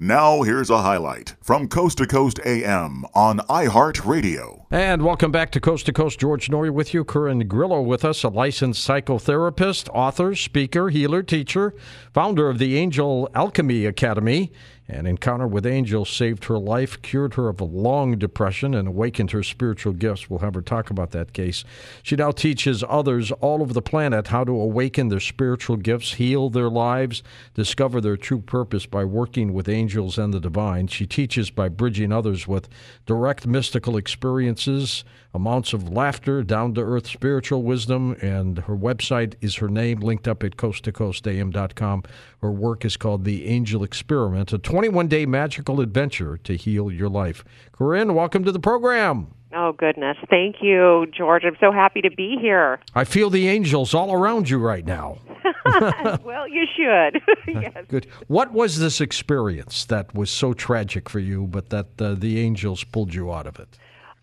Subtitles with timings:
[0.00, 4.66] Now, here's a highlight from Coast to Coast AM on iHeartRadio.
[4.70, 6.20] And welcome back to Coast to Coast.
[6.20, 7.02] George Noory with you.
[7.02, 11.74] Corin Grillo with us, a licensed psychotherapist, author, speaker, healer, teacher,
[12.14, 14.52] founder of the Angel Alchemy Academy.
[14.90, 19.32] An encounter with angels saved her life, cured her of a long depression, and awakened
[19.32, 20.30] her spiritual gifts.
[20.30, 21.62] We'll have her talk about that case.
[22.02, 26.48] She now teaches others all over the planet how to awaken their spiritual gifts, heal
[26.48, 30.86] their lives, discover their true purpose by working with angels and the divine.
[30.86, 32.68] She teaches by bridging others with
[33.04, 39.56] direct mystical experiences, amounts of laughter, down to earth spiritual wisdom, and her website is
[39.56, 42.02] her name, linked up at coasttocoastam.com.
[42.40, 47.08] Her work is called The Angel Experiment, a 21 day magical adventure to heal your
[47.08, 47.44] life.
[47.72, 49.26] Corin, welcome to the program.
[49.52, 50.16] Oh, goodness.
[50.30, 51.42] Thank you, George.
[51.44, 52.78] I'm so happy to be here.
[52.94, 55.18] I feel the angels all around you right now.
[56.22, 57.20] well, you should.
[57.60, 57.86] yes.
[57.88, 58.06] Good.
[58.28, 62.84] What was this experience that was so tragic for you, but that uh, the angels
[62.84, 63.76] pulled you out of it?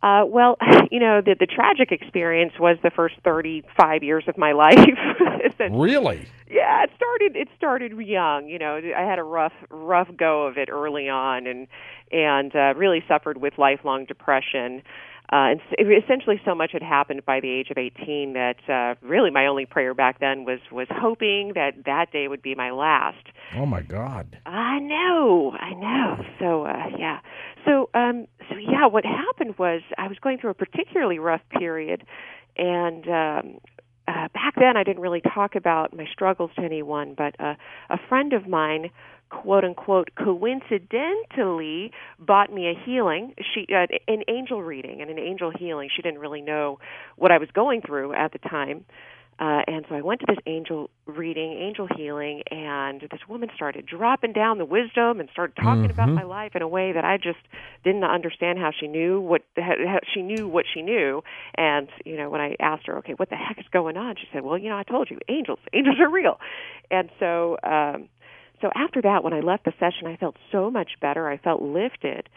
[0.05, 0.55] Uh, well,
[0.91, 4.77] you know, the the tragic experience was the first 35 years of my life.
[5.71, 6.27] really?
[6.47, 8.79] Yeah, it started it started young, you know.
[8.95, 11.67] I had a rough rough go of it early on and
[12.11, 14.83] and uh really suffered with lifelong depression.
[15.31, 19.31] Uh, and essentially, so much had happened by the age of 18 that uh, really
[19.31, 23.25] my only prayer back then was was hoping that that day would be my last.
[23.55, 24.37] Oh my God!
[24.45, 26.23] I know, I know.
[26.39, 27.19] So uh, yeah,
[27.65, 32.05] so um, so yeah, what happened was I was going through a particularly rough period,
[32.57, 33.57] and um,
[34.07, 37.55] uh, back then I didn't really talk about my struggles to anyone, but uh,
[37.89, 38.89] a friend of mine
[39.29, 43.33] quote unquote coincidentally bought me a healing.
[43.53, 45.89] She uh, an angel reading and an angel healing.
[45.93, 46.79] She didn't really know
[47.15, 48.85] what i was going through at the time
[49.37, 53.85] uh, and so I went to this angel reading, angel healing, and this woman started
[53.85, 55.91] dropping down the wisdom and started talking mm-hmm.
[55.91, 57.39] about my life in a way that I just
[57.83, 61.21] didn't understand how she knew what how she knew what she knew.
[61.55, 64.15] And you know, when I asked her, okay, what the heck is going on?
[64.15, 66.39] She said, well, you know, I told you, angels, angels are real.
[66.89, 68.07] And so, um,
[68.61, 71.27] so after that, when I left the session, I felt so much better.
[71.27, 72.29] I felt lifted.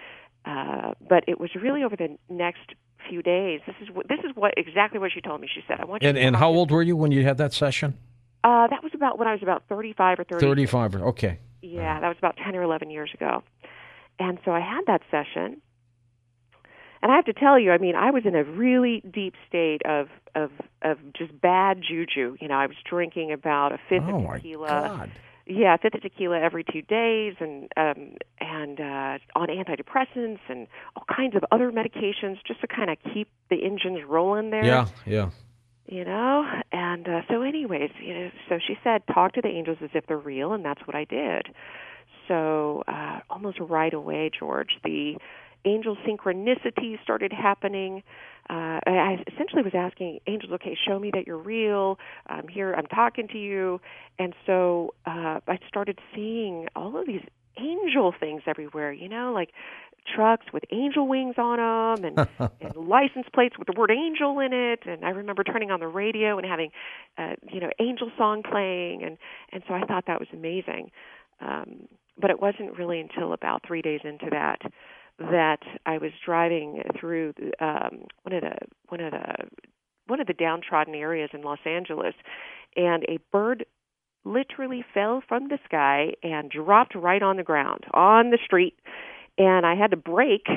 [0.44, 2.74] Uh, but it was really over the next
[3.08, 3.60] few days.
[3.66, 5.48] This is what this is what exactly what she told me.
[5.52, 7.52] She said, "I want you." And and how old were you when you had that
[7.52, 7.96] session?
[8.44, 10.44] Uh, that was about when I was about thirty-five or thirty.
[10.44, 10.94] Thirty-five.
[10.94, 11.38] Okay.
[11.62, 13.42] Yeah, that was about ten or eleven years ago.
[14.18, 15.60] And so I had that session,
[17.02, 19.82] and I have to tell you, I mean, I was in a really deep state
[19.84, 20.50] of of
[20.82, 22.36] of just bad juju.
[22.40, 24.66] You know, I was drinking about a fifth oh of tequila.
[24.66, 25.10] My God
[25.48, 31.04] yeah, fifth of tequila every two days, and um, and uh, on antidepressants and all
[31.14, 34.64] kinds of other medications just to kind of keep the engines rolling there.
[34.64, 35.30] Yeah, yeah.
[35.86, 39.78] You know, and uh, so, anyways, you know, so she said, talk to the angels
[39.82, 41.46] as if they're real, and that's what I did.
[42.28, 45.16] So uh, almost right away, George, the
[45.64, 48.02] angel synchronicity started happening.
[48.50, 51.98] Uh, I essentially was asking angels, okay, show me that you're real.
[52.26, 52.72] I'm here.
[52.72, 53.80] I'm talking to you.
[54.18, 57.22] And so uh, I started seeing all of these
[57.58, 58.92] angel things everywhere.
[58.92, 59.50] You know, like
[60.14, 64.52] trucks with angel wings on them and, and license plates with the word angel in
[64.52, 66.70] it and I remember turning on the radio and having
[67.18, 69.18] uh you know angel song playing and
[69.52, 70.90] and so I thought that was amazing
[71.40, 71.88] um
[72.18, 74.62] but it wasn't really until about 3 days into that
[75.18, 78.56] that I was driving through um, one of the
[78.88, 79.34] one of the
[80.06, 82.14] one of the downtrodden areas in Los Angeles,
[82.76, 83.66] and a bird
[84.24, 88.78] literally fell from the sky and dropped right on the ground on the street,
[89.36, 90.48] and I had to brake.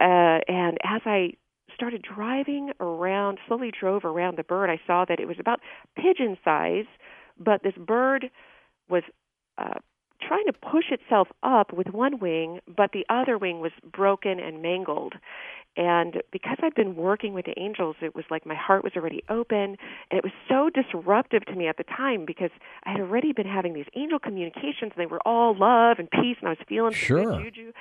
[0.00, 1.34] Uh, and as I
[1.74, 5.60] started driving around, slowly drove around the bird, I saw that it was about
[5.96, 6.86] pigeon size,
[7.38, 8.30] but this bird
[8.88, 9.02] was
[9.58, 9.78] uh,
[10.26, 14.62] trying to push itself up with one wing, but the other wing was broken and
[14.62, 15.14] mangled.
[15.76, 19.22] And because I'd been working with the angels, it was like my heart was already
[19.28, 19.76] open.
[20.10, 22.50] And it was so disruptive to me at the time because
[22.84, 24.92] I had already been having these angel communications.
[24.92, 27.22] And they were all love and peace, and I was feeling sure.
[27.22, 27.72] some juju.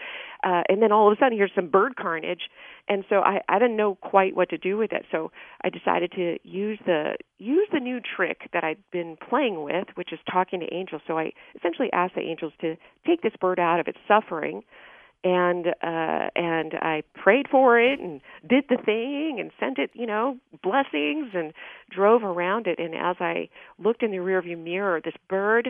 [0.44, 2.44] Uh, and then all of a sudden, here's some bird carnage.
[2.88, 5.06] And so I, I didn't know quite what to do with it.
[5.12, 5.32] So
[5.64, 10.14] I decided to use the use the new trick that I'd been playing with, which
[10.14, 11.02] is talking to angels.
[11.08, 12.76] So I essentially asked the angels to
[13.06, 14.64] take this bird out of its suffering
[15.24, 20.06] and uh and I prayed for it and did the thing and sent it, you
[20.06, 21.54] know, blessings and
[21.90, 25.70] drove around it and as I looked in the rearview mirror, this bird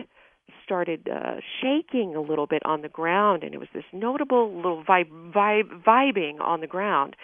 [0.64, 4.84] started uh shaking a little bit on the ground and it was this notable little
[4.84, 7.16] vibe, vibe vibing on the ground.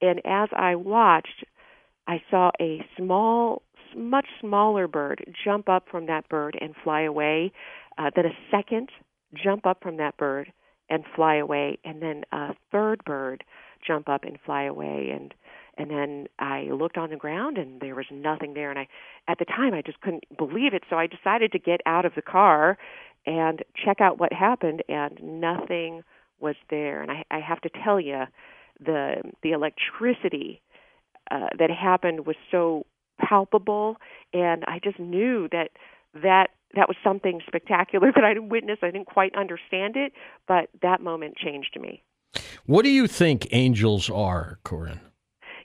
[0.00, 1.44] And as I watched,
[2.06, 3.62] I saw a small
[3.96, 7.52] much smaller bird jump up from that bird and fly away.
[7.98, 8.90] Uh, then a second
[9.34, 10.52] jump up from that bird
[10.92, 13.42] and fly away, and then a third bird
[13.84, 15.34] jump up and fly away, and
[15.78, 18.86] and then I looked on the ground and there was nothing there, and I
[19.26, 22.14] at the time I just couldn't believe it, so I decided to get out of
[22.14, 22.76] the car
[23.24, 26.02] and check out what happened, and nothing
[26.40, 28.24] was there, and I, I have to tell you,
[28.78, 30.60] the the electricity
[31.30, 32.84] uh, that happened was so
[33.18, 33.96] palpable,
[34.34, 35.70] and I just knew that
[36.22, 38.82] that that was something spectacular that I witnessed.
[38.82, 40.12] I didn't quite understand it,
[40.46, 42.02] but that moment changed me.
[42.66, 45.00] What do you think angels are, Corin?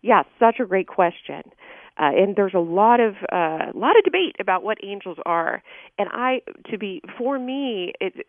[0.02, 1.44] Yeah, such a great question.
[2.00, 5.64] Uh, and there's a lot of uh, a lot of debate about what angels are.
[5.98, 8.28] And I, to be for me, it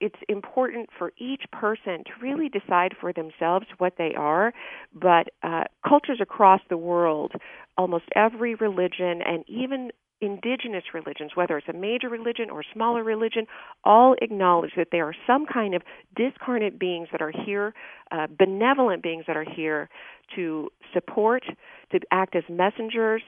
[0.00, 4.52] it's important for each person to really decide for themselves what they are.
[4.92, 7.32] But uh, cultures across the world,
[7.78, 9.92] almost every religion, and even
[10.22, 13.46] indigenous religions, whether it's a major religion or a smaller religion,
[13.84, 15.82] all acknowledge that there are some kind of
[16.16, 17.74] discarnate beings that are here,
[18.12, 19.90] uh, benevolent beings that are here
[20.36, 21.42] to support,
[21.90, 23.22] to act as messengers,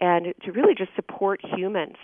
[0.00, 1.96] and to really just support humans.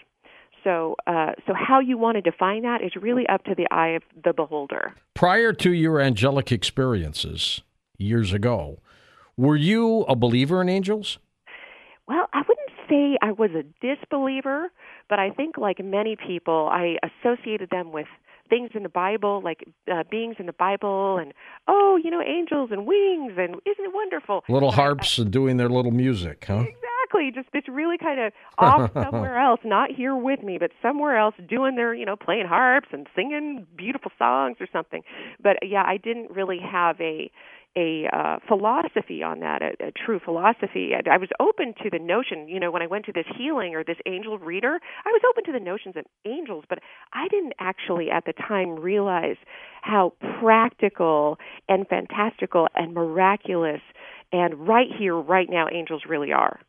[0.65, 3.91] So, uh, so how you want to define that is really up to the eye
[3.91, 4.95] of the beholder.
[5.15, 7.63] Prior to your angelic experiences
[7.99, 8.81] years ago,
[9.37, 11.19] were you a believer in angels?
[12.07, 14.71] Well, I wouldn't say I was a disbeliever,
[15.09, 18.07] but I think, like many people, I associated them with
[18.49, 21.33] things in the Bible, like uh, beings in the Bible, and
[21.69, 24.45] oh, you know, angels and wings, and isn't it wonderful?
[24.49, 26.65] Little harps I, and doing their little music, huh?
[26.67, 27.31] Exactly.
[27.35, 31.35] Just it's really kind of off somewhere else, not here with me, but somewhere else,
[31.49, 35.03] doing their, you know, playing harps and singing beautiful songs or something.
[35.43, 37.31] But yeah, I didn't really have a
[37.77, 40.93] a uh, philosophy on that, a, a true philosophy.
[40.93, 43.75] And I was open to the notion, you know, when I went to this healing
[43.75, 46.81] or this angel reader, I was open to the notions of angels, but
[47.13, 49.37] I didn't actually at the time realize
[49.83, 51.39] how practical
[51.69, 53.81] and fantastical and miraculous
[54.33, 56.61] and right here, right now, angels really are.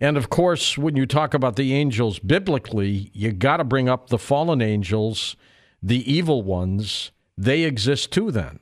[0.00, 4.08] And of course, when you talk about the angels biblically, you got to bring up
[4.08, 5.36] the fallen angels,
[5.82, 7.12] the evil ones.
[7.36, 8.60] They exist too, then.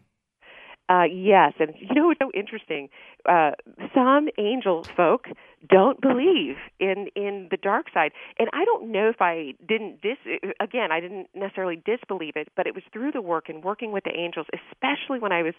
[0.88, 2.88] Uh, yes, and you know what's so interesting?
[3.28, 3.50] Uh,
[3.92, 5.26] some angel folk
[5.68, 10.16] don't believe in in the dark side, and I don't know if I didn't dis
[10.60, 14.04] again I didn't necessarily disbelieve it, but it was through the work and working with
[14.04, 15.54] the angels, especially when I was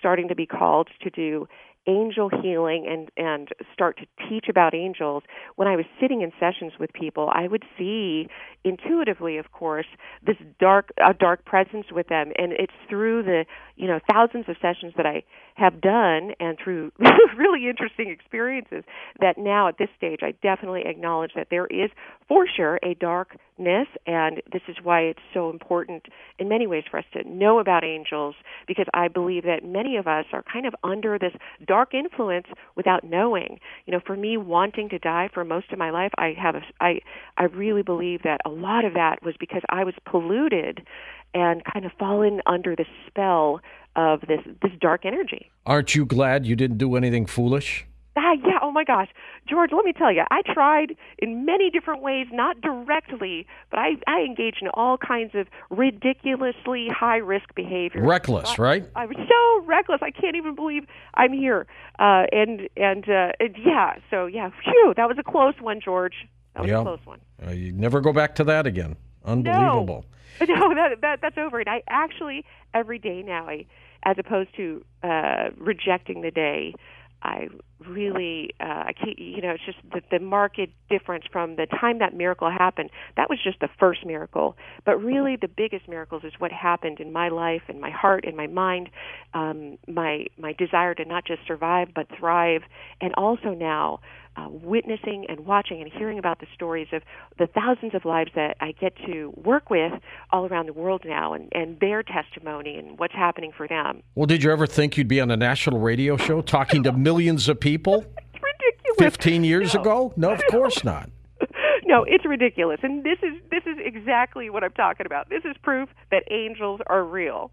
[0.00, 1.46] starting to be called to do
[1.86, 5.22] angel healing and and start to teach about angels
[5.56, 8.28] when i was sitting in sessions with people i would see
[8.64, 9.86] intuitively of course
[10.24, 12.32] this dark a dark presence with them.
[12.38, 13.44] And it's through the
[13.76, 15.22] you know thousands of sessions that i
[15.54, 16.92] have done and through
[17.36, 18.84] really interesting experiences
[19.20, 21.90] that now at this stage I definitely acknowledge that there is
[22.28, 23.88] for sure a darkness.
[24.06, 26.06] And this is why it's so important
[26.38, 28.34] in many ways for us to know about angels
[28.66, 31.32] because I believe that many of us are kind of under this
[31.72, 33.58] dark influence without knowing.
[33.86, 36.62] You know, for me wanting to die for most of my life, I have a,
[36.80, 37.00] I
[37.38, 40.86] I really believe that a lot of that was because I was polluted
[41.32, 43.60] and kind of fallen under the spell
[43.96, 45.50] of this this dark energy.
[45.64, 47.86] Aren't you glad you didn't do anything foolish?
[48.16, 48.58] Ah, yeah.
[48.60, 49.08] Oh my gosh,
[49.48, 49.70] George.
[49.72, 54.20] Let me tell you, I tried in many different ways, not directly, but I I
[54.20, 58.02] engaged in all kinds of ridiculously high risk behavior.
[58.04, 58.84] Reckless, I, right?
[58.94, 60.00] I was so reckless.
[60.02, 61.66] I can't even believe I'm here.
[61.98, 63.94] Uh, and and, uh, yeah.
[64.10, 64.50] So yeah.
[64.62, 64.92] Phew.
[64.96, 66.28] That was a close one, George.
[66.54, 66.80] That was yeah.
[66.80, 67.20] a close one.
[67.46, 68.96] Uh, you never go back to that again.
[69.24, 70.04] Unbelievable.
[70.04, 70.08] No.
[70.48, 71.60] No, that that that's over.
[71.60, 73.66] And I actually every day now, I
[74.04, 76.74] as opposed to uh, rejecting the day,
[77.22, 77.48] I
[77.88, 81.98] really, uh, I can't, you know, it's just the, the market difference from the time
[81.98, 82.90] that miracle happened.
[83.16, 87.12] That was just the first miracle, but really the biggest miracles is what happened in
[87.12, 88.90] my life, in my heart, in my mind,
[89.34, 92.62] um, my my desire to not just survive but thrive,
[93.00, 94.00] and also now
[94.36, 97.02] uh, witnessing and watching and hearing about the stories of
[97.38, 99.92] the thousands of lives that I get to work with
[100.30, 104.02] all around the world now and, and their testimony and what's happening for them.
[104.14, 107.48] Well, did you ever think you'd be on a national radio show talking to millions
[107.48, 108.04] of people?
[108.16, 108.98] It's ridiculous.
[108.98, 109.80] 15 years no.
[109.80, 110.12] ago?
[110.16, 111.10] No, of course not.
[111.84, 112.80] no, it's ridiculous.
[112.82, 115.28] And this is this is exactly what I'm talking about.
[115.28, 117.50] This is proof that angels are real.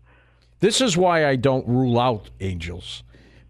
[0.59, 3.03] This is why I don't rule out angels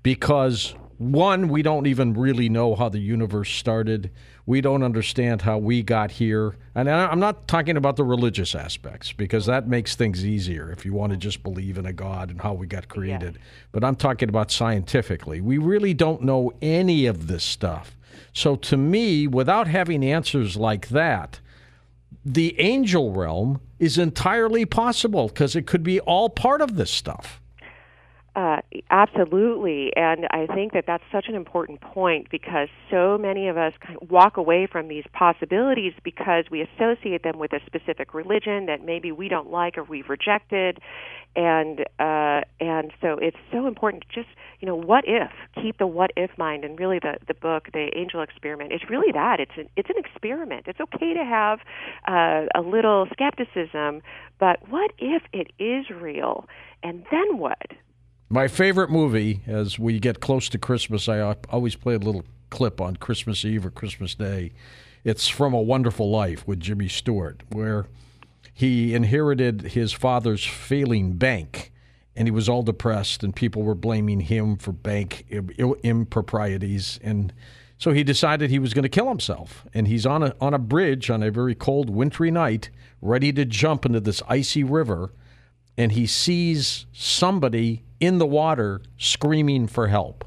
[0.04, 4.12] because one, we don't even really know how the universe started.
[4.46, 6.58] We don't understand how we got here.
[6.76, 10.92] And I'm not talking about the religious aspects because that makes things easier if you
[10.92, 13.36] want to just believe in a God and how we got created.
[13.36, 13.42] Yeah.
[13.72, 15.40] But I'm talking about scientifically.
[15.40, 17.98] We really don't know any of this stuff.
[18.34, 21.40] So to me, without having answers like that,
[22.26, 27.40] the angel realm is entirely possible because it could be all part of this stuff.
[28.40, 33.58] Uh, absolutely, and I think that that's such an important point because so many of
[33.58, 38.14] us kind of walk away from these possibilities because we associate them with a specific
[38.14, 40.80] religion that maybe we don't like or we've rejected,
[41.36, 44.30] and uh, and so it's so important to just
[44.62, 45.32] you know what if
[45.62, 49.12] keep the what if mind and really the the book the angel experiment it's really
[49.12, 49.42] that.
[49.42, 50.66] It's an it's an experiment.
[50.66, 51.60] It's okay to have
[52.08, 54.02] uh, a little skepticism
[54.40, 56.48] but what if it is real?
[56.82, 57.68] And then what
[58.30, 62.80] my favorite movie, as we get close to Christmas, I always play a little clip
[62.80, 64.52] on Christmas Eve or Christmas Day.
[65.04, 67.88] It's from A Wonderful Life with Jimmy Stewart, where
[68.54, 71.72] he inherited his father's failing bank
[72.16, 75.26] and he was all depressed and people were blaming him for bank
[75.84, 77.32] improprieties and
[77.78, 80.60] so he decided he was going to kill himself and he's on a on a
[80.60, 82.70] bridge on a very cold wintry night
[83.02, 85.14] ready to jump into this icy river
[85.78, 90.26] and he sees somebody in the water screaming for help.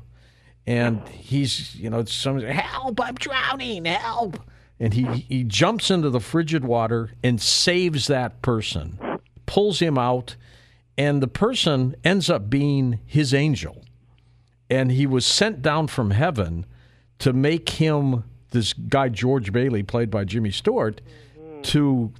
[0.66, 4.38] And he's, you know, some help, I'm drowning, help.
[4.78, 8.98] And he, he jumps into the frigid water and saves that person,
[9.46, 10.36] pulls him out,
[10.98, 13.84] and the person ends up being his angel.
[14.70, 16.66] And he was sent down from heaven
[17.18, 21.00] to make him this guy, George Bailey, played by Jimmy Stewart,
[21.62, 22.12] to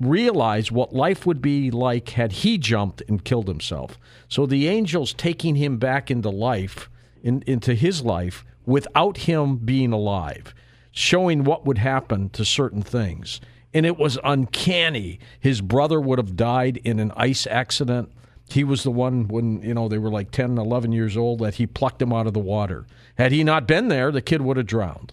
[0.00, 3.98] realize what life would be like had he jumped and killed himself.
[4.28, 6.90] So the angel's taking him back into life,
[7.22, 10.54] in, into his life, without him being alive,
[10.90, 13.40] showing what would happen to certain things.
[13.72, 15.18] And it was uncanny.
[15.40, 18.10] His brother would have died in an ice accident.
[18.48, 21.56] He was the one when, you know, they were like 10, 11 years old that
[21.56, 22.86] he plucked him out of the water.
[23.16, 25.12] Had he not been there, the kid would have drowned.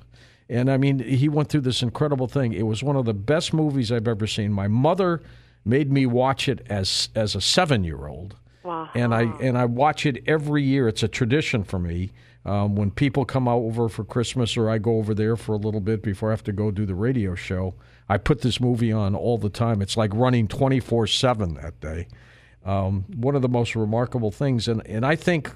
[0.50, 2.54] And I mean, he went through this incredible thing.
[2.54, 4.52] It was one of the best movies I've ever seen.
[4.52, 5.22] My mother
[5.66, 8.36] made me watch it as as a seven year old.
[8.64, 8.90] Wow.
[8.96, 10.88] And I and I watch it every year.
[10.88, 12.12] It's a tradition for me.
[12.46, 15.80] Um, when people come over for Christmas or I go over there for a little
[15.80, 17.76] bit before I have to go do the radio show,
[18.10, 19.82] I put this movie on all the time.
[19.82, 22.08] It's like running 24 7 that day.
[22.66, 24.68] Um, one of the most remarkable things.
[24.68, 25.52] And, and I think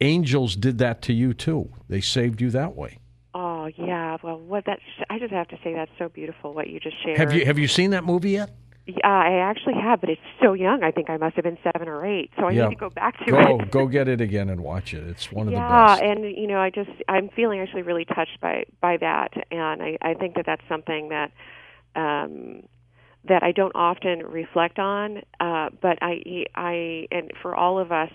[0.00, 1.70] angels did that to you too.
[1.88, 2.98] They saved you that way.
[3.64, 4.78] Oh yeah, well, what that
[5.08, 7.16] I just have to say that's so beautiful what you just shared.
[7.16, 8.50] Have you have you seen that movie yet?
[8.86, 10.82] Yeah, I actually have, but it's so young.
[10.82, 12.64] I think I must have been seven or eight, so I yeah.
[12.64, 13.70] need to go back to go, it.
[13.70, 15.08] go get it again and watch it.
[15.08, 16.02] It's one of yeah, the best.
[16.02, 19.82] Yeah, and you know, I just I'm feeling actually really touched by by that, and
[19.82, 21.32] I I think that that's something that
[21.96, 22.64] um
[23.26, 28.10] that I don't often reflect on, uh, but I I and for all of us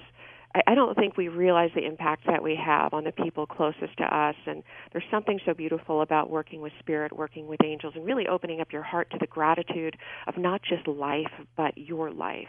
[0.56, 3.98] I, I don't think we realize the impact that we have on the people closest
[3.98, 4.36] to us.
[4.46, 8.62] And there's something so beautiful about working with spirit, working with angels, and really opening
[8.62, 12.48] up your heart to the gratitude of not just life, but your life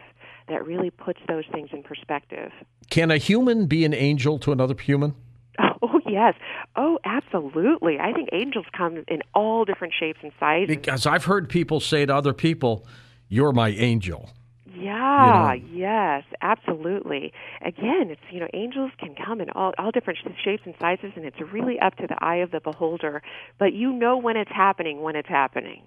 [0.49, 2.51] that really puts those things in perspective.
[2.91, 5.15] Can a human be an angel to another human?
[5.83, 6.35] Oh, yes.
[6.77, 7.99] Oh, absolutely.
[7.99, 10.69] I think angels come in all different shapes and sizes.
[10.69, 12.87] Because I've heard people say to other people,
[13.29, 14.31] You're my angel.
[14.77, 15.69] Yeah, you know?
[15.73, 17.33] yes, absolutely.
[17.63, 21.25] Again, it's you know, angels can come in all all different shapes and sizes and
[21.25, 23.23] it's really up to the eye of the beholder,
[23.59, 25.87] but you know when it's happening when it's happening.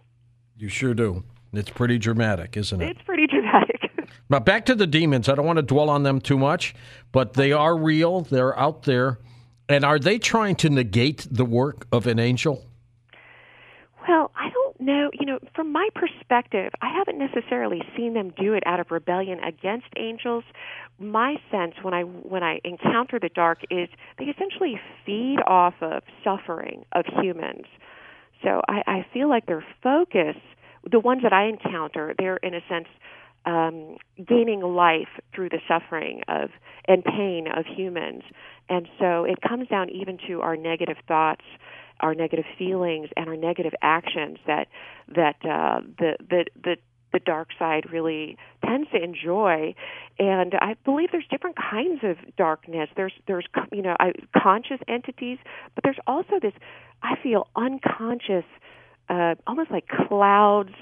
[0.58, 1.24] You sure do.
[1.54, 2.90] It's pretty dramatic, isn't it?
[2.90, 3.92] It's pretty dramatic.
[4.30, 5.30] but back to the demons.
[5.30, 6.74] I don't want to dwell on them too much,
[7.12, 8.22] but they are real.
[8.22, 9.20] They're out there.
[9.70, 12.66] And are they trying to negate the work of an angel?
[14.08, 15.10] Well, I don't know.
[15.14, 16.23] You know, from my perspective,
[16.82, 20.44] I haven't necessarily seen them do it out of rebellion against angels.
[21.00, 26.04] My sense when I when I encounter the dark is they essentially feed off of
[26.24, 27.66] suffering of humans.
[28.44, 30.36] So I, I feel like their focus,
[30.90, 32.88] the ones that I encounter, they're in a sense
[33.46, 36.50] um, gaining life through the suffering of
[36.88, 38.24] and pain of humans.
[38.70, 41.44] And so it comes down even to our negative thoughts
[42.00, 44.68] our negative feelings and our negative actions that
[45.16, 46.78] that uh, the the the
[47.12, 49.76] the dark side really tends to enjoy.
[50.20, 52.90] And i believe there's different kinds of darkness.
[52.96, 55.38] There's there's you know I, conscious entities
[55.76, 56.54] but there's also this
[57.02, 58.46] i feel unconscious
[59.10, 60.74] uh almost like clouds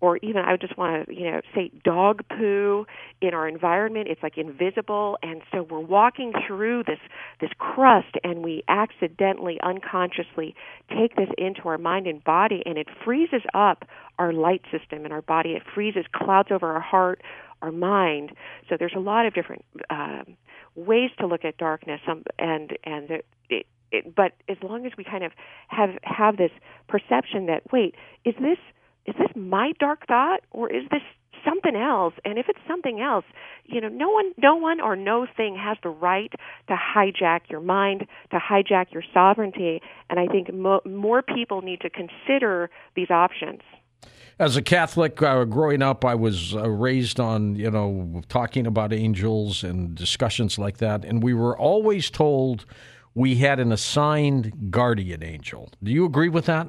[0.00, 2.86] or even I would just want to, you know, say dog poo
[3.20, 4.08] in our environment.
[4.08, 7.00] It's like invisible, and so we're walking through this
[7.40, 10.54] this crust, and we accidentally, unconsciously
[10.88, 13.84] take this into our mind and body, and it freezes up
[14.18, 15.50] our light system in our body.
[15.50, 17.20] It freezes clouds over our heart,
[17.60, 18.32] our mind.
[18.68, 20.36] So there's a lot of different um,
[20.76, 24.92] ways to look at darkness, um, and and it, it, it, but as long as
[24.96, 25.32] we kind of
[25.68, 26.52] have have this
[26.88, 28.58] perception that wait, is this
[29.06, 31.02] is this my dark thought or is this
[31.44, 32.14] something else?
[32.24, 33.24] And if it's something else
[33.68, 36.32] you know no one no one or no thing has the right
[36.68, 39.80] to hijack your mind to hijack your sovereignty.
[40.10, 43.60] And i think mo- more people need to consider these options.
[44.38, 48.92] As a Catholic, uh, growing up, I was uh, raised on you know talking about
[48.92, 52.64] angels and discussions like that, and we were always told
[53.18, 55.68] we had an assigned guardian angel.
[55.82, 56.68] Do you agree with that?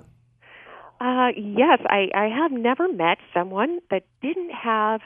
[0.99, 5.01] Uh, yes, I, I have never met someone that didn't have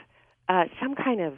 [0.48, 1.34] uh, some kind of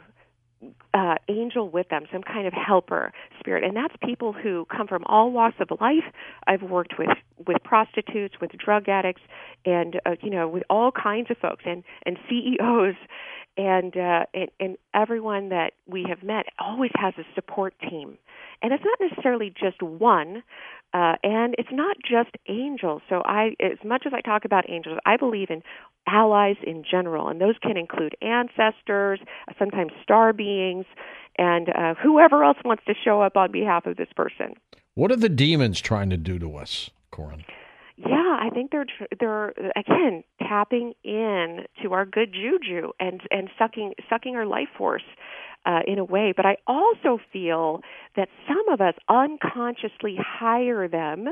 [0.93, 5.03] uh, angel with them, some kind of helper spirit, and that's people who come from
[5.05, 6.03] all walks of life.
[6.47, 7.09] I've worked with
[7.45, 9.21] with prostitutes, with drug addicts,
[9.65, 12.95] and uh, you know, with all kinds of folks, and and CEOs,
[13.57, 18.17] and uh, and, and everyone that we have met always has a support team,
[18.61, 20.43] and it's not necessarily just one.
[20.93, 23.01] Uh, and it's not just angels.
[23.09, 25.61] So I, as much as I talk about angels, I believe in
[26.07, 29.19] allies in general, and those can include ancestors,
[29.59, 30.85] sometimes star beings,
[31.37, 34.53] and uh, whoever else wants to show up on behalf of this person.
[34.95, 37.43] What are the demons trying to do to us, Corin?
[37.97, 38.85] Yeah, I think they're
[39.19, 45.03] they're again tapping in to our good juju and and sucking sucking our life force
[45.65, 46.33] uh, in a way.
[46.35, 47.81] But I also feel
[48.15, 51.27] that some of us unconsciously hire them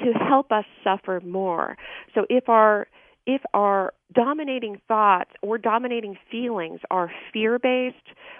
[0.00, 1.76] to help us suffer more.
[2.14, 2.86] So if our
[3.24, 7.96] if our dominating thoughts or dominating feelings are fear based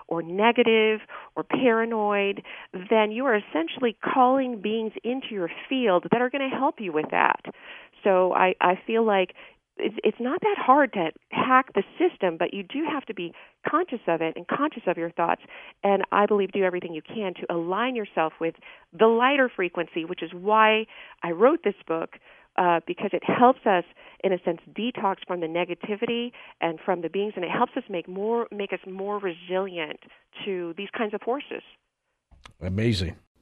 [0.08, 1.00] or negative
[1.36, 2.42] or paranoid,
[2.90, 6.92] then you are essentially calling beings into your field that are going to help you
[6.92, 7.42] with that.
[8.02, 9.34] So I, I feel like
[9.78, 13.32] it's, not that hard to hack the system, but you do have to be
[13.68, 15.42] conscious of it and conscious of your thoughts.
[15.82, 18.54] And I believe do everything you can to align yourself with
[18.96, 20.86] the lighter frequency, which is why
[21.22, 22.10] I wrote this book.
[22.58, 23.82] Uh, because it helps us,
[24.22, 27.82] in a sense, detox from the negativity and from the beings, and it helps us
[27.88, 29.98] make more, make us more resilient
[30.44, 31.62] to these kinds of forces.
[32.60, 33.16] Amazing.